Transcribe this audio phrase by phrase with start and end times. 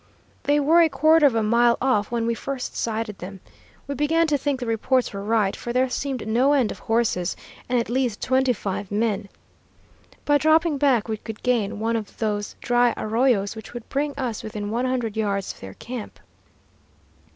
[0.45, 3.39] They were a quarter of a mile off when we first sighted them.
[3.85, 7.35] We began to think the reports were right, for there seemed no end of horses,
[7.69, 9.29] and at least twenty five men.
[10.25, 14.41] By dropping back we could gain one of those dry arroyos which would bring us
[14.41, 16.19] within one hundred yards of their camp.